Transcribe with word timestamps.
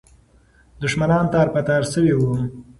دښمنان 0.81 1.25
تار 1.33 1.47
په 1.53 1.61
تار 1.67 1.81
سوي 1.93 2.13
وو. 2.15 2.31